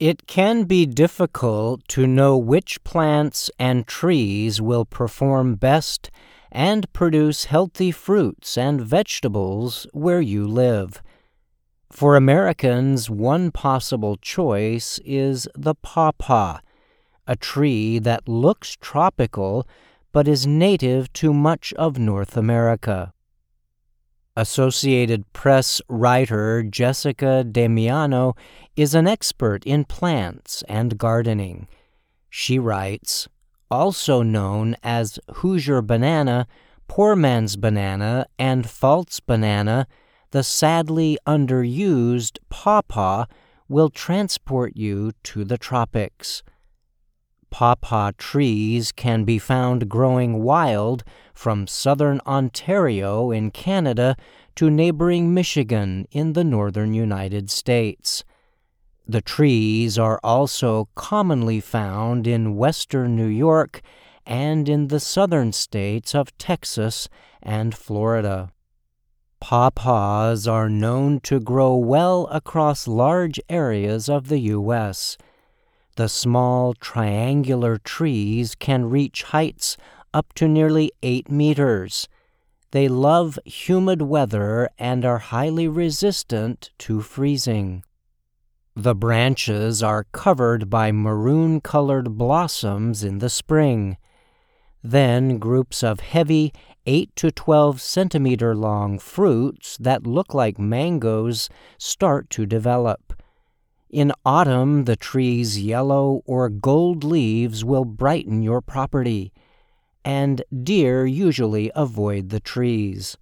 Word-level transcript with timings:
It 0.00 0.26
can 0.26 0.64
be 0.64 0.86
difficult 0.86 1.86
to 1.88 2.06
know 2.06 2.38
which 2.38 2.82
plants 2.84 3.50
and 3.58 3.86
trees 3.86 4.58
will 4.58 4.86
perform 4.86 5.56
best 5.56 6.10
and 6.50 6.90
produce 6.94 7.44
healthy 7.44 7.90
fruits 7.90 8.56
and 8.56 8.80
vegetables 8.80 9.86
where 9.92 10.22
you 10.22 10.48
live. 10.48 11.02
For 11.92 12.16
Americans, 12.16 13.10
one 13.10 13.50
possible 13.50 14.16
choice 14.16 14.98
is 15.04 15.46
the 15.54 15.74
pawpaw, 15.74 16.60
a 17.26 17.36
tree 17.36 17.98
that 17.98 18.26
looks 18.26 18.78
tropical 18.80 19.68
but 20.12 20.26
is 20.26 20.46
native 20.46 21.12
to 21.12 21.34
much 21.34 21.74
of 21.74 21.98
North 21.98 22.38
America. 22.38 23.12
Associated 24.40 25.30
Press 25.34 25.82
writer 25.86 26.62
Jessica 26.62 27.44
Damiano 27.44 28.34
is 28.74 28.94
an 28.94 29.06
expert 29.06 29.62
in 29.66 29.84
plants 29.84 30.64
and 30.66 30.96
gardening. 30.96 31.68
She 32.30 32.58
writes, 32.58 33.28
also 33.70 34.22
known 34.22 34.76
as 34.82 35.18
Hoosier 35.30 35.82
banana, 35.82 36.46
poor 36.88 37.14
man's 37.14 37.56
banana, 37.56 38.24
and 38.38 38.66
false 38.66 39.20
banana, 39.20 39.86
the 40.30 40.42
sadly 40.42 41.18
underused 41.26 42.38
pawpaw 42.48 43.26
will 43.68 43.90
transport 43.90 44.74
you 44.74 45.12
to 45.24 45.44
the 45.44 45.58
tropics. 45.58 46.42
Pawpaw 47.50 48.12
trees 48.16 48.92
can 48.92 49.24
be 49.24 49.38
found 49.38 49.88
growing 49.88 50.42
wild 50.42 51.04
from 51.34 51.66
southern 51.66 52.20
Ontario 52.26 53.30
in 53.30 53.50
Canada 53.50 54.16
to 54.56 54.70
neighboring 54.70 55.34
Michigan 55.34 56.06
in 56.10 56.32
the 56.32 56.44
northern 56.44 56.94
United 56.94 57.50
States. 57.50 58.24
The 59.06 59.20
trees 59.20 59.98
are 59.98 60.20
also 60.22 60.88
commonly 60.94 61.60
found 61.60 62.26
in 62.26 62.56
western 62.56 63.16
New 63.16 63.26
York 63.26 63.82
and 64.24 64.68
in 64.68 64.88
the 64.88 65.00
southern 65.00 65.52
states 65.52 66.14
of 66.14 66.36
Texas 66.38 67.08
and 67.42 67.74
Florida. 67.74 68.52
Pawpaws 69.40 70.46
are 70.46 70.68
known 70.68 71.18
to 71.20 71.40
grow 71.40 71.74
well 71.74 72.26
across 72.26 72.86
large 72.86 73.40
areas 73.48 74.08
of 74.08 74.28
the 74.28 74.38
U.S. 74.40 75.16
The 76.00 76.08
small 76.08 76.72
triangular 76.72 77.76
trees 77.76 78.54
can 78.54 78.88
reach 78.88 79.22
heights 79.22 79.76
up 80.14 80.32
to 80.36 80.48
nearly 80.48 80.92
8 81.02 81.30
meters. 81.30 82.08
They 82.70 82.88
love 82.88 83.38
humid 83.44 84.00
weather 84.00 84.70
and 84.78 85.04
are 85.04 85.18
highly 85.18 85.68
resistant 85.68 86.70
to 86.78 87.02
freezing. 87.02 87.84
The 88.74 88.94
branches 88.94 89.82
are 89.82 90.06
covered 90.10 90.70
by 90.70 90.90
maroon 90.90 91.60
colored 91.60 92.16
blossoms 92.16 93.04
in 93.04 93.18
the 93.18 93.28
spring. 93.28 93.98
Then 94.82 95.36
groups 95.36 95.82
of 95.82 96.00
heavy 96.00 96.54
8 96.86 97.14
to 97.16 97.30
12 97.30 97.78
centimeter 97.78 98.54
long 98.54 98.98
fruits 98.98 99.76
that 99.76 100.06
look 100.06 100.32
like 100.32 100.58
mangoes 100.58 101.50
start 101.76 102.30
to 102.30 102.46
develop. 102.46 103.19
In 103.90 104.12
autumn, 104.24 104.84
the 104.84 104.94
tree's 104.94 105.60
yellow 105.60 106.22
or 106.24 106.48
gold 106.48 107.02
leaves 107.02 107.64
will 107.64 107.84
brighten 107.84 108.40
your 108.40 108.60
property, 108.60 109.32
and 110.04 110.44
deer 110.62 111.04
usually 111.06 111.72
avoid 111.74 112.28
the 112.28 112.38
trees. 112.38 113.16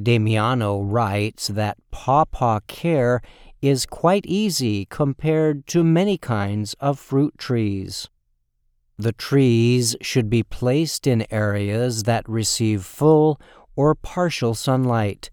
Damiano 0.00 0.80
writes 0.80 1.48
that 1.48 1.78
pawpaw 1.90 2.60
care 2.68 3.20
is 3.60 3.84
quite 3.84 4.24
easy 4.26 4.84
compared 4.84 5.66
to 5.66 5.82
many 5.82 6.18
kinds 6.18 6.74
of 6.74 7.00
fruit 7.00 7.36
trees. 7.36 8.08
The 8.96 9.12
trees 9.12 9.96
should 10.00 10.30
be 10.30 10.44
placed 10.44 11.04
in 11.04 11.26
areas 11.32 12.04
that 12.04 12.28
receive 12.28 12.84
full 12.84 13.40
or 13.74 13.96
partial 13.96 14.54
sunlight 14.54 15.30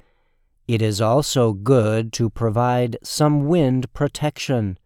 it 0.67 0.81
is 0.81 1.01
also 1.01 1.53
good 1.53 2.13
to 2.13 2.29
provide 2.29 2.97
some 3.03 3.47
wind 3.47 3.91
protection. 3.93 4.77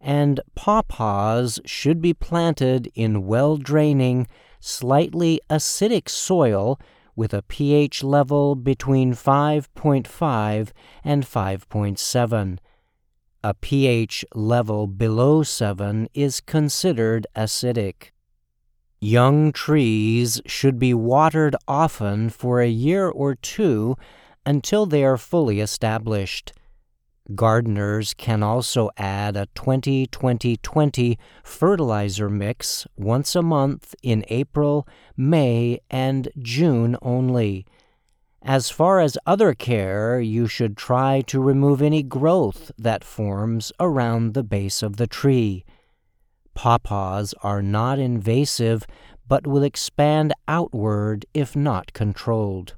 And 0.00 0.40
pawpaws 0.54 1.60
should 1.64 2.00
be 2.00 2.14
planted 2.14 2.90
in 2.94 3.26
well 3.26 3.56
draining, 3.56 4.26
slightly 4.60 5.40
acidic 5.50 6.08
soil 6.08 6.78
with 7.16 7.34
a 7.34 7.42
pH 7.42 8.04
level 8.04 8.54
between 8.54 9.12
5.5 9.12 10.70
and 11.02 11.24
5.7. 11.24 12.58
A 13.42 13.54
pH 13.54 14.24
level 14.34 14.86
below 14.86 15.42
7 15.42 16.08
is 16.14 16.40
considered 16.40 17.26
acidic. 17.36 18.10
Young 19.00 19.52
trees 19.52 20.40
should 20.46 20.78
be 20.78 20.92
watered 20.92 21.54
often 21.68 22.30
for 22.30 22.60
a 22.60 22.68
year 22.68 23.08
or 23.08 23.36
two 23.36 23.96
until 24.48 24.86
they 24.86 25.04
are 25.04 25.18
fully 25.18 25.60
established. 25.60 26.54
Gardeners 27.34 28.14
can 28.14 28.42
also 28.42 28.88
add 28.96 29.36
a 29.36 29.44
20 29.54 30.06
20 30.06 30.56
20 30.56 31.18
fertilizer 31.44 32.30
mix 32.30 32.86
once 32.96 33.36
a 33.36 33.42
month 33.42 33.94
in 34.02 34.24
April, 34.28 34.88
May, 35.18 35.80
and 35.90 36.30
June 36.38 36.96
only. 37.02 37.66
As 38.40 38.70
far 38.70 39.00
as 39.00 39.18
other 39.26 39.52
care, 39.52 40.18
you 40.18 40.46
should 40.46 40.78
try 40.78 41.20
to 41.26 41.42
remove 41.42 41.82
any 41.82 42.02
growth 42.02 42.70
that 42.78 43.04
forms 43.04 43.70
around 43.78 44.32
the 44.32 44.42
base 44.42 44.82
of 44.82 44.96
the 44.96 45.06
tree. 45.06 45.66
Pawpaws 46.54 47.34
are 47.42 47.60
not 47.60 47.98
invasive 47.98 48.86
but 49.26 49.46
will 49.46 49.62
expand 49.62 50.32
outward 50.48 51.26
if 51.34 51.54
not 51.54 51.92
controlled. 51.92 52.77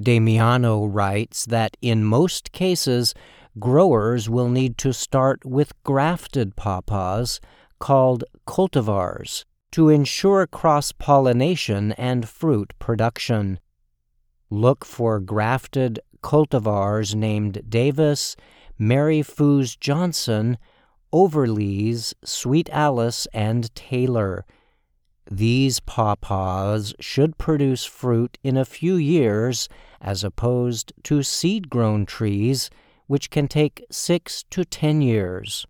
Damiano 0.00 0.84
writes 0.84 1.44
that 1.46 1.76
in 1.82 2.04
most 2.04 2.52
cases, 2.52 3.14
growers 3.58 4.28
will 4.30 4.48
need 4.48 4.78
to 4.78 4.92
start 4.92 5.44
with 5.44 5.72
grafted 5.82 6.54
pawpaws 6.56 7.40
called 7.78 8.24
cultivars 8.46 9.44
to 9.72 9.88
ensure 9.88 10.46
cross 10.46 10.92
pollination 10.92 11.92
and 11.92 12.28
fruit 12.28 12.72
production. 12.78 13.58
Look 14.50 14.84
for 14.84 15.20
grafted 15.20 16.00
cultivars 16.22 17.14
named 17.14 17.62
Davis, 17.68 18.36
Mary 18.78 19.20
Foos 19.20 19.78
Johnson, 19.78 20.58
Overleese, 21.12 22.14
Sweet 22.24 22.68
Alice, 22.70 23.26
and 23.32 23.74
Taylor. 23.74 24.44
These 25.30 25.80
pawpaws 25.80 26.94
should 27.00 27.36
produce 27.36 27.84
fruit 27.84 28.38
in 28.42 28.56
a 28.56 28.64
few 28.64 28.96
years 28.96 29.68
as 30.00 30.24
opposed 30.24 30.92
to 31.04 31.22
seed 31.22 31.68
grown 31.68 32.06
trees, 32.06 32.70
which 33.06 33.28
can 33.30 33.46
take 33.46 33.84
six 33.90 34.44
to 34.50 34.64
ten 34.64 35.02
years. 35.02 35.66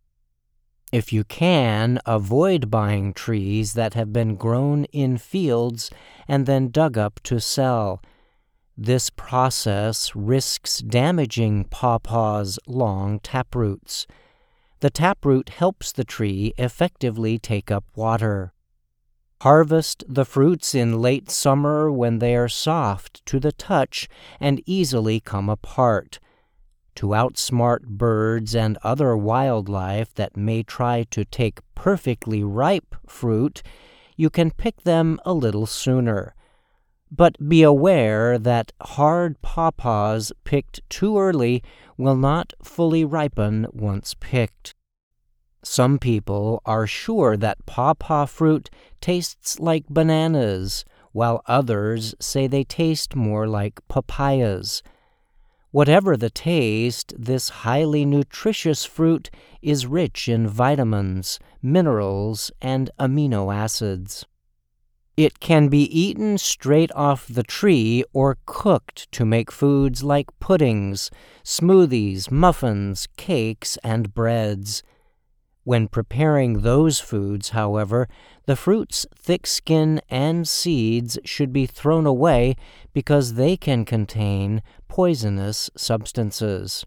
If 0.92 1.12
you 1.12 1.24
can, 1.24 1.98
avoid 2.06 2.70
buying 2.70 3.12
trees 3.12 3.74
that 3.74 3.94
have 3.94 4.12
been 4.12 4.36
grown 4.36 4.84
in 4.86 5.18
fields 5.18 5.91
and 6.26 6.47
then 6.47 6.70
dug 6.70 6.97
up 6.97 7.20
to 7.24 7.41
sell. 7.41 8.00
This 8.76 9.10
process 9.10 10.14
risks 10.14 10.78
damaging 10.78 11.64
pawpaw's 11.64 12.60
long 12.66 13.18
taproots. 13.20 14.06
The 14.80 14.91
taproot 14.91 15.48
helps 15.48 15.91
the 15.91 16.04
tree 16.04 16.54
effectively 16.56 17.38
take 17.38 17.72
up 17.72 17.84
water. 17.97 18.52
Harvest 19.43 20.03
the 20.09 20.25
fruits 20.25 20.75
in 20.75 21.00
late 21.00 21.31
summer 21.31 21.93
when 21.93 22.19
they 22.19 22.34
are 22.34 22.49
soft 22.49 23.25
to 23.26 23.38
the 23.38 23.53
touch 23.53 24.09
and 24.41 24.60
easily 24.66 25.21
come 25.21 25.49
apart. 25.49 26.19
To 26.97 27.09
outsmart 27.09 27.84
birds 27.87 28.56
and 28.56 28.77
other 28.82 29.16
wildlife 29.16 30.12
that 30.15 30.37
may 30.37 30.65
try 30.65 31.04
to 31.10 31.25
take 31.25 31.60
perfectly 31.77 32.42
ripe 32.42 32.97
fruit, 33.07 33.62
you 34.16 34.28
can 34.28 34.51
pick 34.51 34.83
them 34.83 35.21
a 35.24 35.33
little 35.33 35.66
sooner. 35.66 36.34
But 37.09 37.48
be 37.48 37.62
aware 37.62 38.39
that 38.39 38.72
hard 38.83 39.41
pawpaws 39.41 40.33
picked 40.42 40.80
too 40.91 41.16
early 41.16 41.62
will 41.97 42.16
not 42.16 42.53
fully 42.62 43.04
ripen 43.04 43.68
once 43.72 44.15
picked. 44.18 44.74
Some 45.63 45.99
people 45.99 46.63
are 46.65 46.87
sure 46.87 47.37
that 47.37 47.66
pawpaw 47.66 48.27
fruit 48.27 48.71
tastes 49.01 49.59
like 49.59 49.87
bananas, 49.89 50.84
while 51.13 51.43
others 51.47 52.15
say 52.21 52.47
they 52.47 52.65
taste 52.65 53.16
more 53.16 53.47
like 53.47 53.81
papayas. 53.89 54.83
Whatever 55.71 56.16
the 56.16 56.31
taste, 56.31 57.13
this 57.19 57.49
highly 57.49 58.05
nutritious 58.05 58.84
fruit 58.84 59.31
is 59.60 59.87
rich 59.87 60.28
in 60.28 60.49
vitamins, 60.49 61.39
minerals, 61.60 62.51
and 62.63 62.91
amino 62.99 63.55
acids. 63.55 64.25
It 65.19 65.41
can 65.41 65.69
be 65.69 65.83
eaten 65.83 66.39
straight 66.39 66.93
off 66.95 67.27
the 67.27 67.43
tree 67.43 68.05
or 68.13 68.39
cooked 68.47 69.10
to 69.13 69.27
make 69.27 69.51
foods 69.51 70.05
like 70.05 70.39
puddings, 70.39 71.10
smoothies, 71.43 72.31
muffins, 72.31 73.09
cakes, 73.16 73.77
and 73.83 74.15
breads. 74.15 74.83
When 75.68 75.86
preparing 75.86 76.62
those 76.62 76.98
foods, 76.98 77.50
however, 77.50 78.09
the 78.47 78.56
fruit's 78.56 79.04
thick 79.15 79.47
skin 79.47 80.00
and 80.09 80.48
seeds 80.48 81.18
should 81.26 81.53
be 81.53 81.66
thrown 81.66 82.06
away 82.06 82.56
because 82.94 83.34
they 83.34 83.54
can 83.59 83.84
contain 83.84 84.62
poisonous 84.88 85.68
substances. 85.76 86.86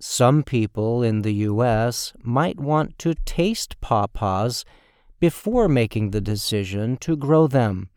Some 0.00 0.42
people 0.42 1.04
in 1.04 1.22
the 1.22 1.34
U.S. 1.50 2.12
might 2.24 2.58
want 2.58 2.98
to 2.98 3.14
taste 3.24 3.80
pawpaws 3.80 4.64
before 5.20 5.68
making 5.68 6.10
the 6.10 6.20
decision 6.20 6.96
to 6.96 7.14
grow 7.14 7.46
them. 7.46 7.90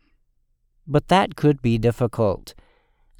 But 0.86 1.08
that 1.08 1.34
could 1.34 1.60
be 1.60 1.78
difficult. 1.78 2.54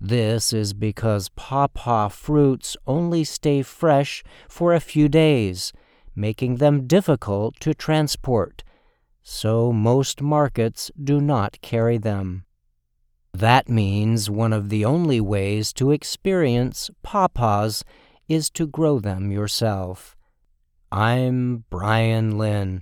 This 0.01 0.53
is 0.53 0.73
because 0.73 1.31
pawpaw 1.31 2.11
fruits 2.11 2.77
only 2.87 3.25
stay 3.25 3.63
fresh 3.63 4.23
for 4.49 4.73
a 4.73 4.79
few 4.79 5.09
days, 5.09 5.73
making 6.15 6.57
them 6.57 6.87
difficult 6.87 7.59
to 7.61 7.75
transport, 7.75 8.63
so 9.23 9.73
most 9.73 10.21
markets 10.21 10.91
do 11.03 11.21
not 11.21 11.61
carry 11.61 11.99
them. 11.99 12.45
That 13.33 13.69
means 13.69 14.29
one 14.29 14.53
of 14.53 14.69
the 14.69 14.85
only 14.85 15.21
ways 15.21 15.73
to 15.75 15.93
experience 15.93 16.91
pawpaws 17.03 17.85
is 18.29 18.51
to 18.51 18.67
grow 18.67 18.99
them 18.99 19.31
yourself. 19.31 20.17
I'm 20.93 21.65
Brian 21.71 22.39
Lynn. 22.39 22.79